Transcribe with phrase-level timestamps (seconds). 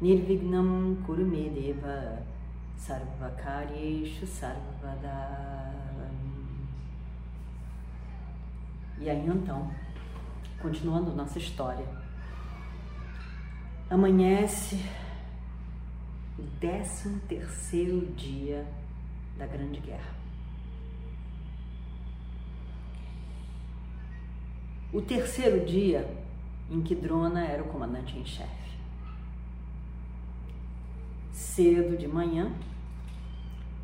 [0.00, 2.22] Nirvignam Kurumedeva
[2.76, 5.74] Sarvakaryeshu Sarvada
[9.00, 9.70] E aí então,
[10.60, 11.86] continuando nossa história,
[13.88, 14.76] amanhece
[16.38, 18.66] o décimo terceiro dia
[19.36, 20.14] da Grande Guerra.
[24.92, 26.08] O terceiro dia
[26.70, 28.67] em que Drona era o comandante em chefe.
[31.38, 32.50] Cedo de manhã,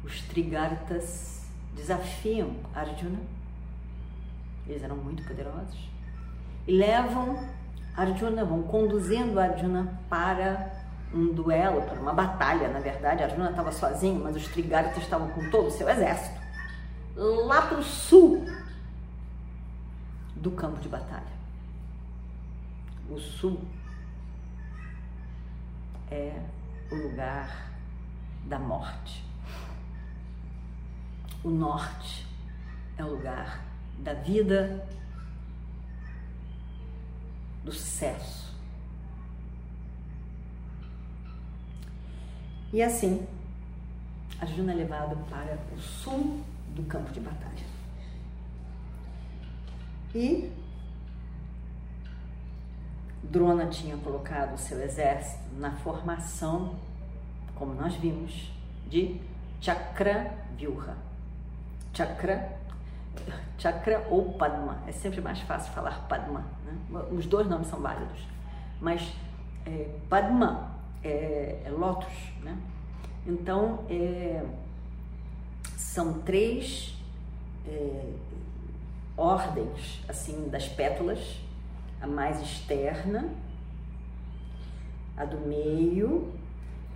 [0.02, 3.18] os Trigartas desafiam Arjuna
[4.66, 5.90] eles eram muito poderosos,
[6.66, 7.46] e levam
[7.96, 10.72] Arjuna, vão conduzindo Arjuna para
[11.12, 13.22] um duelo, para uma batalha, na verdade.
[13.22, 16.42] Arjuna estava sozinho, mas os Trigartas estavam com todo o seu exército
[17.14, 18.44] lá para o sul
[20.34, 21.22] do campo de batalha.
[23.08, 23.60] O sul
[26.10, 26.40] é
[26.94, 27.70] o lugar
[28.46, 29.24] da morte.
[31.42, 32.26] O norte
[32.96, 33.64] é o lugar
[33.98, 34.86] da vida,
[37.64, 38.54] do sucesso.
[42.72, 43.26] E assim,
[44.40, 47.64] Arjuna é levado para o sul do campo de batalha.
[50.14, 50.50] E
[53.34, 56.76] Drona tinha colocado o seu exército na formação,
[57.56, 58.52] como nós vimos,
[58.88, 59.20] de
[59.60, 60.96] Chakra Vyuha.
[61.92, 62.56] Chakra
[63.58, 64.78] Chakra ou Padma.
[64.86, 66.44] É sempre mais fácil falar Padma.
[66.64, 67.00] Né?
[67.10, 68.20] Os dois nomes são válidos.
[68.80, 69.12] Mas
[69.66, 70.70] é, Padma
[71.02, 72.14] é, é lótus.
[72.40, 72.56] Né?
[73.26, 74.44] Então, é,
[75.76, 76.96] são três
[77.66, 78.12] é,
[79.16, 81.43] ordens assim das pétalas.
[82.04, 83.30] A mais externa,
[85.16, 86.34] a do meio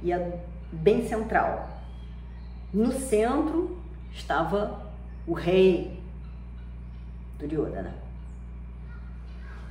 [0.03, 0.33] e a
[0.71, 1.67] bem central.
[2.75, 3.79] No centro
[4.13, 4.87] estava
[5.27, 5.99] o rei
[7.39, 7.95] Duryodhana.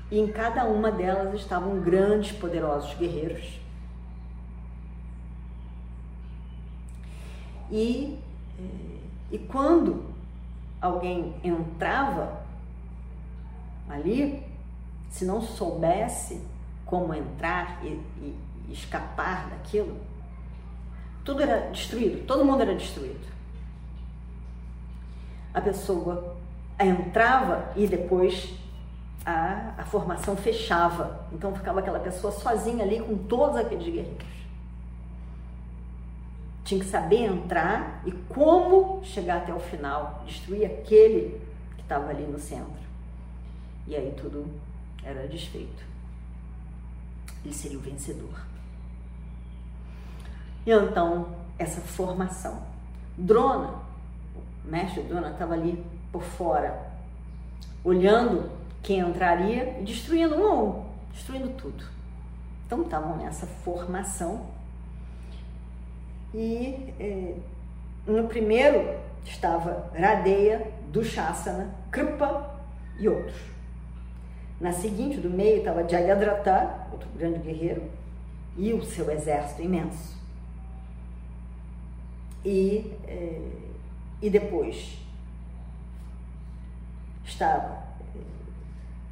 [0.10, 3.60] E em cada uma delas estavam grandes, poderosos guerreiros.
[7.70, 8.18] E,
[8.58, 10.04] eh, e quando
[10.82, 12.42] alguém entrava
[13.88, 14.47] ali,
[15.10, 16.42] se não soubesse
[16.86, 18.36] como entrar e, e,
[18.70, 19.98] escapar daquilo,
[21.24, 23.28] tudo era destruído, todo mundo era destruído.
[25.54, 26.38] A pessoa
[26.80, 28.54] entrava e depois
[29.26, 31.26] a, a formação fechava.
[31.34, 34.38] Então ficava aquela pessoa sozinha ali com todos aqueles guerreiros.
[36.64, 41.42] Tinha que saber entrar e como chegar até o final, destruir aquele
[41.76, 42.88] que estava ali no centro.
[43.86, 44.46] E aí tudo
[45.04, 45.84] era desfeito.
[47.44, 48.46] Ele seria o vencedor.
[50.66, 52.62] E então, essa formação.
[53.18, 53.74] Drona,
[54.36, 56.92] o mestre Drona, estava ali por fora,
[57.84, 58.52] olhando
[58.84, 61.84] quem entraria e destruindo um a um, destruindo tudo.
[62.66, 64.48] Então estavam nessa formação.
[66.34, 67.36] E é,
[68.06, 72.60] no primeiro estava Radeya, Dushasana, Kripa
[73.00, 73.57] e outros.
[74.60, 77.84] Na seguinte, do meio, estava Jayadratha, outro grande guerreiro,
[78.58, 80.18] e o seu exército imenso.
[82.44, 83.42] E, é,
[84.22, 84.98] e depois
[87.26, 87.84] estava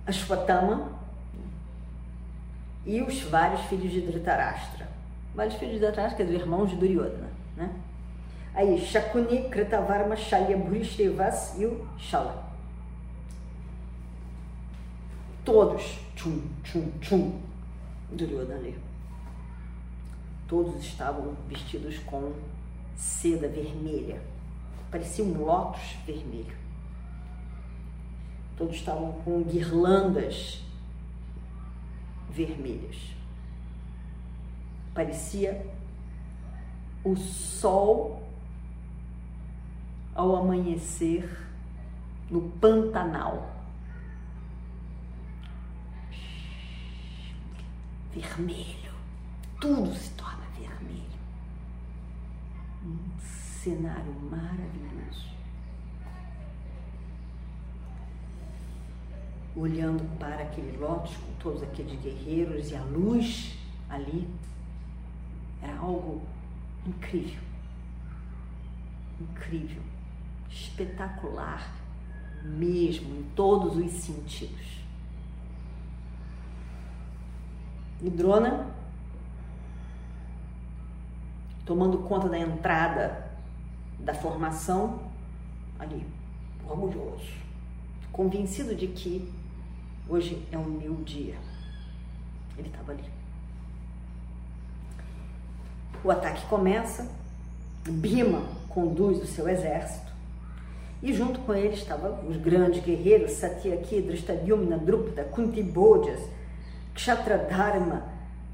[0.07, 0.93] Ashwatthama
[2.85, 4.87] e os vários filhos de Dhritarashtra.
[5.33, 7.69] Vários filhos de Dhritarashtra, quer dizer, irmãos de Duryodhana, né?
[8.53, 12.44] Aí, Shakuni, Kritavarma, Shalya, e o Shala.
[15.45, 17.39] Todos, tchum, tchum, tchum,
[18.11, 18.73] Duryodhana.
[20.47, 22.33] Todos estavam vestidos com
[22.95, 24.19] seda vermelha.
[24.89, 26.57] Parecia um lótus vermelho.
[28.57, 30.63] Todos estavam com guirlandas
[32.31, 32.97] vermelhas.
[34.95, 35.63] Parecia
[37.03, 38.23] o sol
[40.15, 41.29] ao amanhecer
[42.31, 43.64] no Pantanal.
[48.15, 48.93] vermelho.
[49.59, 51.03] Tudo se torna vermelho.
[52.83, 55.25] Um cenário maravilhoso.
[59.55, 63.57] Olhando para aquele lótus com todos aqueles guerreiros e a luz
[63.89, 64.27] ali,
[65.61, 66.21] era algo
[66.85, 67.41] incrível.
[69.19, 69.81] Incrível.
[70.49, 71.73] Espetacular
[72.43, 74.84] mesmo, em todos os sentidos.
[78.05, 78.67] E Drona,
[81.65, 83.31] tomando conta da entrada
[83.97, 84.99] da formação,
[85.79, 86.05] ali,
[86.69, 87.33] orgulhoso,
[88.11, 89.27] convencido de que
[90.07, 91.33] hoje é um meu dia.
[92.55, 93.03] Ele estava ali.
[96.03, 97.09] O ataque começa,
[97.89, 100.13] Bima conduz o seu exército
[101.01, 106.21] e junto com ele estavam os grandes guerreiros Satyaki, Drishtadyumna, Drupta, Kuntibodjas,
[106.95, 108.03] Kshatradharma,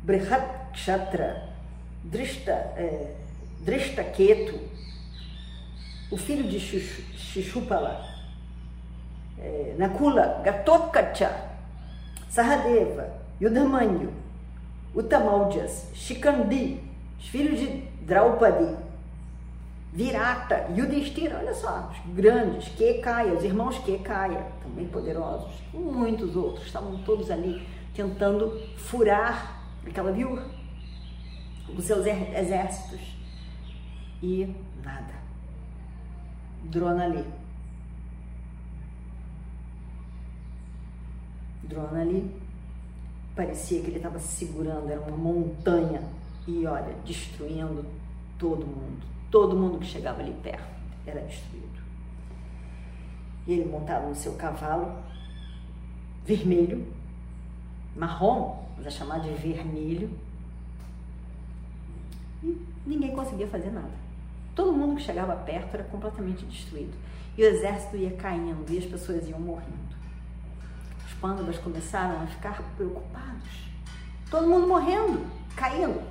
[0.03, 1.43] Brihat Kshatra,
[2.03, 2.73] Drishta,
[3.59, 4.59] Drishtaketu,
[6.11, 8.03] o filho de Shishupala,
[9.77, 11.31] Nakula, Gatotkacha,
[12.29, 14.11] Sahadeva, Yudhamanyu,
[14.95, 16.83] Utamaujas, Shikandi,
[17.19, 17.67] os filhos de
[18.01, 18.75] Draupadi,
[19.93, 26.97] Virata, Yudhishthira, olha só, os grandes, Kekaya, os irmãos Kekaya, também poderosos, muitos outros, estavam
[27.03, 30.45] todos ali tentando furar aquela viúva,
[31.75, 32.99] os seus exércitos.
[34.21, 35.13] E nada.
[36.63, 37.25] Drona ali.
[41.63, 42.41] Drona ali.
[43.35, 46.03] Parecia que ele estava segurando, era uma montanha.
[46.47, 47.85] E olha, destruindo
[48.37, 50.61] todo mundo Todo mundo que chegava ali perto
[51.07, 51.81] era destruído.
[53.47, 54.93] E ele montava no seu cavalo
[56.25, 56.85] vermelho,
[57.95, 60.09] marrom, mas é chamado de vermelho.
[62.43, 63.91] E ninguém conseguia fazer nada.
[64.55, 66.93] Todo mundo que chegava perto era completamente destruído.
[67.37, 69.95] E o exército ia caindo e as pessoas iam morrendo.
[71.05, 73.71] Os pândavas começaram a ficar preocupados.
[74.29, 76.01] Todo mundo morrendo, caindo.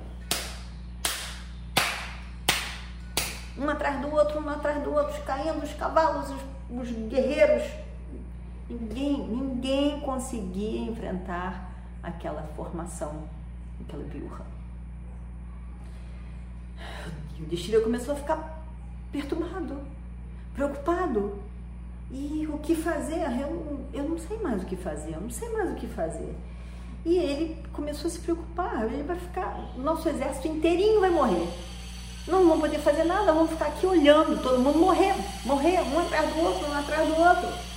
[3.61, 6.41] um atrás do outro, um atrás do outro, caindo os cavalos, os,
[6.79, 7.63] os guerreiros.
[8.71, 11.69] Ninguém, ninguém conseguia enfrentar
[12.01, 13.23] aquela formação,
[13.81, 14.45] aquela biurra.
[17.37, 18.63] E o destino começou a ficar
[19.11, 19.77] perturbado,
[20.53, 21.39] preocupado.
[22.09, 23.23] E o que fazer?
[23.41, 26.33] Eu, eu não sei mais o que fazer, eu não sei mais o que fazer.
[27.05, 31.47] E ele começou a se preocupar, ele vai ficar, nosso exército inteirinho vai morrer.
[32.27, 35.15] Não vão poder fazer nada, vão ficar aqui olhando, todo mundo morrer,
[35.45, 37.70] morrer, um atrás do outro, um atrás do outro.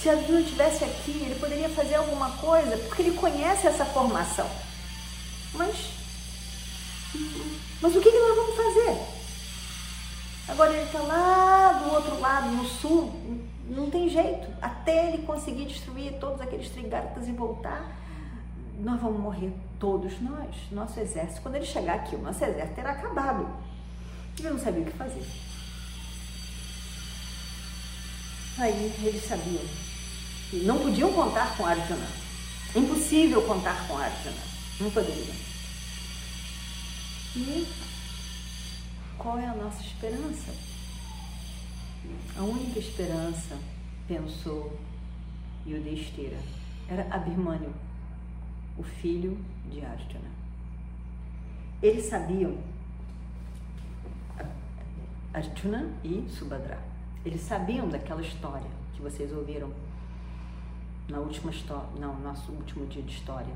[0.00, 4.48] Se Arjuna estivesse aqui, ele poderia fazer alguma coisa, porque ele conhece essa formação.
[5.52, 5.76] Mas,
[7.82, 8.98] mas o que, nós vamos fazer?
[10.48, 13.12] Agora ele está lá do outro lado, no sul,
[13.68, 14.48] não tem jeito.
[14.62, 17.94] Até ele conseguir destruir todos aqueles trigartas e voltar,
[18.78, 21.42] nós vamos morrer todos nós, nosso exército.
[21.42, 23.46] Quando ele chegar aqui, o nosso exército terá acabado.
[24.38, 25.26] Ele não sabia o que fazer.
[28.58, 29.89] Aí eles sabiam que
[30.52, 32.06] não podiam contar com Arjuna.
[32.74, 34.42] Impossível contar com Arjuna.
[34.80, 35.34] Não poderiam.
[37.36, 37.66] E
[39.16, 40.52] qual é a nossa esperança?
[42.36, 43.56] A única esperança,
[44.08, 44.76] pensou
[45.66, 46.38] Yudhishthira,
[46.88, 47.72] era Abhimanyu
[48.76, 49.38] o filho
[49.70, 50.30] de Arjuna.
[51.82, 52.56] Eles sabiam,
[55.32, 56.78] Arjuna e Subhadra,
[57.24, 59.70] eles sabiam daquela história que vocês ouviram
[61.10, 63.52] na última história, não, nosso último dia de história,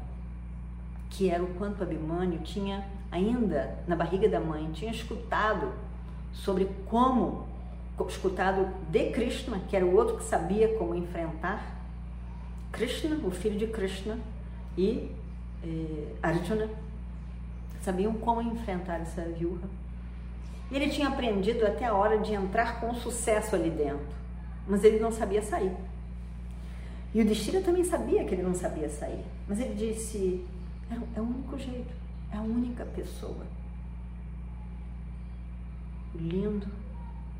[1.10, 5.72] que era o quanto Abhimanyu tinha ainda na barriga da mãe, tinha escutado
[6.32, 7.46] sobre como,
[8.08, 11.74] escutado de Krishna, que era o outro que sabia como enfrentar
[12.72, 14.18] Krishna, o filho de Krishna,
[14.76, 15.12] e
[15.62, 16.68] eh, Arjuna
[17.80, 19.68] sabiam como enfrentar essa viúva.
[20.70, 24.06] E ele tinha aprendido até a hora de entrar com sucesso ali dentro,
[24.66, 25.70] mas ele não sabia sair.
[27.14, 30.44] E o Destira também sabia que ele não sabia sair, mas ele disse:
[30.90, 31.94] é, é o único jeito,
[32.32, 33.46] é a única pessoa.
[36.12, 36.66] Lindo,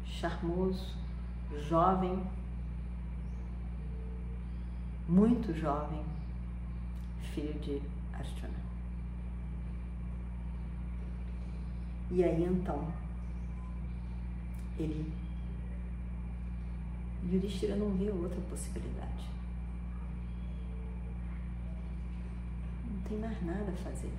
[0.07, 0.95] charmoso,
[1.69, 2.23] jovem,
[5.09, 6.05] muito jovem,
[7.35, 8.65] filho de Arjuna.
[12.13, 12.93] E aí então,
[14.79, 15.13] ele.
[17.29, 19.34] Yudhishthira não vê outra possibilidade.
[23.05, 24.13] Não tem mais nada a fazer.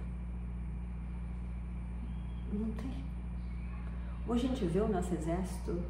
[2.53, 3.03] Não tem.
[4.27, 5.81] Hoje a gente vê o nosso exército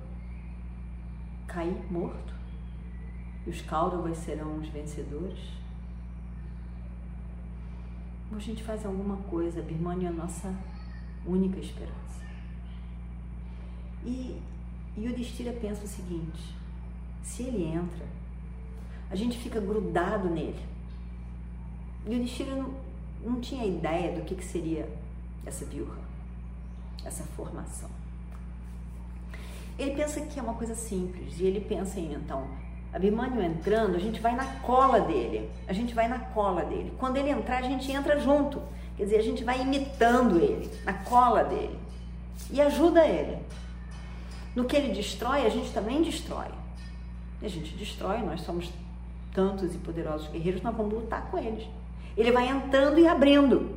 [1.46, 2.34] cair morto
[3.46, 5.40] e os Kauravas serão os vencedores.
[8.32, 10.56] Ou a gente faz alguma coisa, a Birmania é a nossa
[11.26, 12.24] única esperança.
[14.06, 14.42] E,
[14.96, 16.56] e o Destira pensa o seguinte:
[17.22, 18.06] se ele entra,
[19.10, 20.66] a gente fica grudado nele.
[22.08, 22.85] E o Destira não,
[23.26, 24.88] não tinha ideia do que, que seria
[25.46, 25.98] essa viúva,
[27.04, 27.90] essa formação.
[29.78, 32.48] Ele pensa que é uma coisa simples e ele pensa em então
[32.96, 35.52] Abimânio entrando, a gente vai na cola dele.
[35.68, 36.94] A gente vai na cola dele.
[36.98, 38.62] Quando ele entrar, a gente entra junto.
[38.96, 41.78] Quer dizer, a gente vai imitando ele, na cola dele.
[42.50, 43.38] E ajuda ele.
[44.56, 46.48] No que ele destrói, a gente também destrói.
[47.44, 48.72] A gente destrói, nós somos
[49.34, 51.68] tantos e poderosos guerreiros, nós vamos lutar com eles.
[52.18, 53.76] Ele vai entrando e abrindo.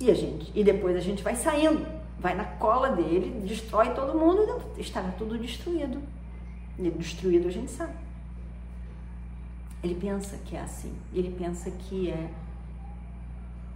[0.00, 1.86] E a gente, e depois a gente vai saindo,
[2.18, 6.02] vai na cola dele, destrói todo mundo, estará tudo destruído.
[6.78, 7.94] Ele destruído a gente sabe.
[9.82, 10.92] Ele pensa que é assim.
[11.14, 12.30] Ele pensa que é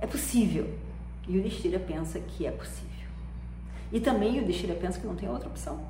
[0.00, 0.78] é possível.
[1.28, 2.88] E o Destira pensa que é possível.
[3.92, 5.84] E também o Destira pensa que não tem outra opção.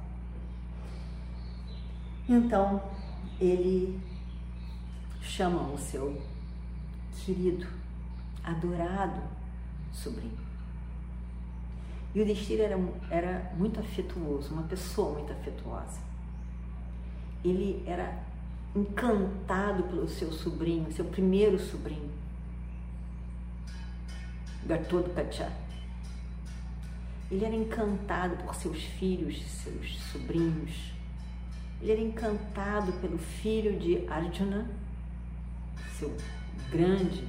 [2.28, 2.82] Então,
[3.40, 3.98] ele
[5.22, 6.20] chama o seu
[7.24, 7.66] querido,
[8.42, 9.20] adorado
[9.92, 10.38] sobrinho.
[12.14, 12.78] E o Destira era,
[13.10, 16.10] era muito afetuoso, uma pessoa muito afetuosa
[17.44, 18.22] ele era
[18.74, 22.10] encantado pelo seu sobrinho, seu primeiro sobrinho,
[24.66, 25.50] Gartod Kacha.
[27.30, 30.92] Ele era encantado por seus filhos, seus sobrinhos.
[31.80, 34.68] Ele era encantado pelo filho de Arjuna,
[35.96, 36.14] seu
[36.70, 37.26] grande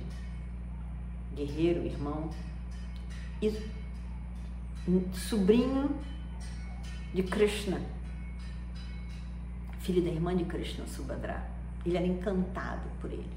[1.36, 2.30] guerreiro, irmão,
[3.42, 3.52] e
[5.14, 5.96] sobrinho
[7.14, 7.82] de Krishna,
[9.80, 11.50] filho da irmã de Krishna Subhadra.
[11.86, 13.32] Ele era encantado por ele.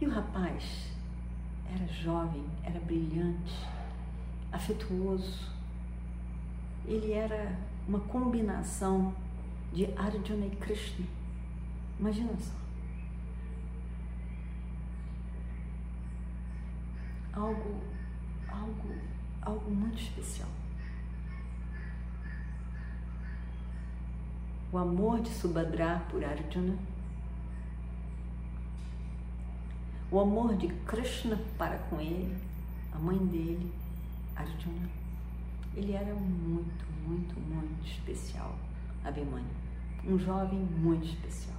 [0.00, 0.90] E o rapaz
[1.74, 3.54] era jovem, era brilhante,
[4.52, 5.50] afetuoso.
[6.86, 7.56] Ele era
[7.88, 9.14] uma combinação
[9.72, 11.06] de Arjuna e Krishna.
[11.98, 12.65] Imagina só.
[17.36, 17.80] Algo,
[18.48, 18.94] algo,
[19.42, 20.48] algo muito especial.
[24.76, 26.76] o amor de Subhadra por Arjuna,
[30.10, 32.36] o amor de Krishna para com ele,
[32.92, 33.72] a mãe dele,
[34.34, 34.88] Arjuna.
[35.74, 38.54] Ele era muito, muito, muito especial,
[39.02, 39.46] Abhimanyu,
[40.04, 41.56] um jovem muito especial.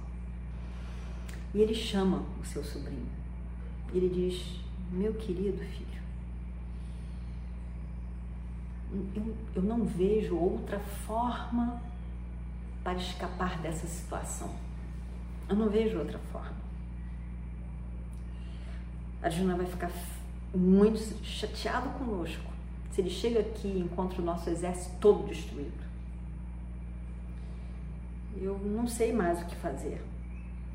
[1.52, 3.17] E ele chama o seu sobrinho.
[3.92, 5.88] Ele diz: Meu querido filho,
[9.14, 11.80] eu, eu não vejo outra forma
[12.82, 14.54] para escapar dessa situação.
[15.48, 16.56] Eu não vejo outra forma.
[19.22, 19.90] Arjuna vai ficar
[20.54, 22.48] muito chateado conosco
[22.90, 25.86] se ele chega aqui e encontra o nosso exército todo destruído.
[28.36, 30.02] Eu não sei mais o que fazer.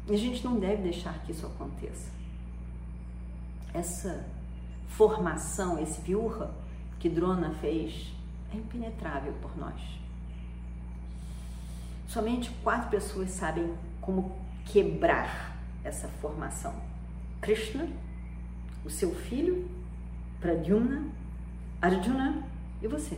[0.08, 2.12] E a gente não deve deixar que isso aconteça.
[3.74, 4.26] Essa
[4.88, 6.52] formação, esse viurra
[7.00, 8.14] que Drona fez,
[8.54, 9.82] é impenetrável por nós.
[12.08, 16.74] Somente quatro pessoas sabem como quebrar essa formação:
[17.42, 17.88] Krishna,
[18.86, 19.68] o seu filho,
[20.40, 21.08] Pradyumna,
[21.82, 22.44] Arjuna
[22.82, 23.18] e você.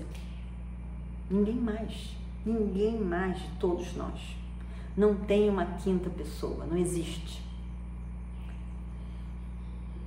[1.29, 4.35] Ninguém mais, ninguém mais de todos nós.
[4.95, 7.43] Não tem uma quinta pessoa, não existe.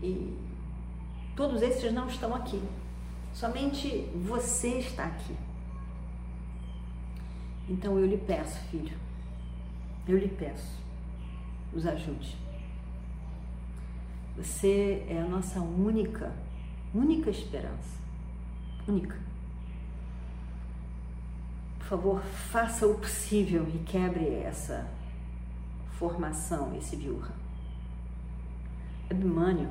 [0.03, 0.37] E
[1.35, 2.63] todos esses não estão aqui.
[3.33, 5.35] Somente você está aqui.
[7.69, 8.97] Então eu lhe peço, filho,
[10.07, 10.81] eu lhe peço,
[11.73, 12.37] nos ajude.
[14.37, 16.33] Você é a nossa única,
[16.95, 17.99] única esperança.
[18.87, 19.17] Única.
[21.79, 24.89] Por favor, faça o possível e quebre essa
[25.93, 27.35] formação, esse viurra.
[29.11, 29.69] Abimânio,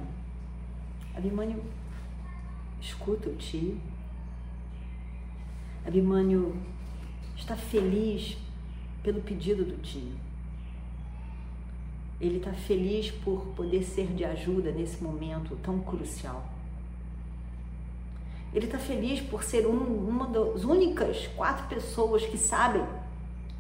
[1.18, 1.64] Abimânio,
[2.80, 3.82] escuta o tio.
[5.84, 6.56] Abimânio
[7.36, 8.38] está feliz
[9.02, 10.14] pelo pedido do tio.
[12.22, 16.48] Ele está feliz por poder ser de ajuda nesse momento tão crucial.
[18.54, 22.86] Ele está feliz por ser um, uma das únicas quatro pessoas que sabem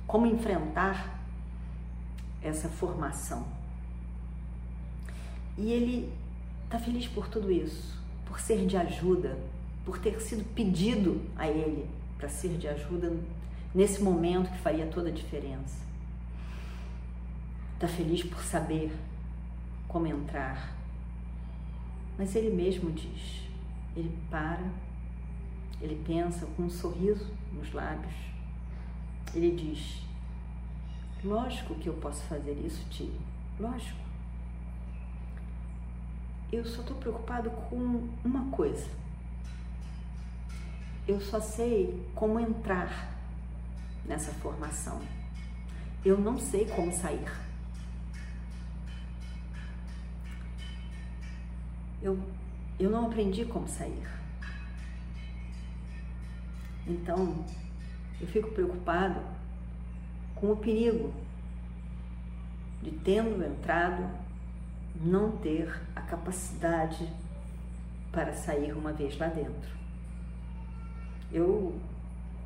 [0.05, 1.19] como enfrentar
[2.39, 3.47] essa formação.
[5.57, 6.13] E ele
[6.67, 9.39] está feliz por tudo isso, por ser de ajuda,
[9.85, 13.15] por ter sido pedido a ele para ser de ajuda
[13.73, 15.85] nesse momento que faria toda a diferença.
[17.75, 18.91] Está feliz por saber
[19.87, 20.75] como entrar.
[22.17, 23.43] Mas ele mesmo diz,
[23.95, 24.67] ele para,
[25.79, 28.13] ele pensa com um sorriso nos lábios.
[29.33, 30.01] Ele diz:
[31.23, 33.13] Lógico que eu posso fazer isso, tio.
[33.59, 34.06] Lógico.
[36.51, 38.89] Eu só estou preocupado com uma coisa.
[41.07, 43.13] Eu só sei como entrar
[44.05, 45.01] nessa formação.
[46.03, 47.29] Eu não sei como sair.
[52.01, 52.17] Eu,
[52.79, 54.07] eu não aprendi como sair.
[56.85, 57.45] Então,
[58.21, 59.19] eu fico preocupado
[60.35, 61.13] com o perigo
[62.81, 64.09] de, tendo entrado,
[65.01, 67.07] não ter a capacidade
[68.11, 69.77] para sair uma vez lá dentro.
[71.31, 71.79] Eu,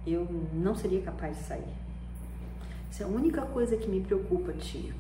[0.06, 1.74] eu não seria capaz de sair.
[2.90, 4.94] Isso é a única coisa que me preocupa, tia.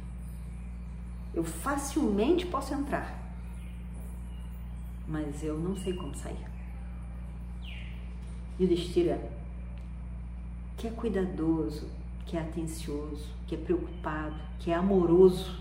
[1.33, 3.19] Eu facilmente posso entrar,
[5.07, 6.45] mas eu não sei como sair.
[8.59, 9.19] E o Destira,
[10.77, 11.89] que é cuidadoso,
[12.25, 15.60] que é atencioso, que é preocupado, que é amoroso,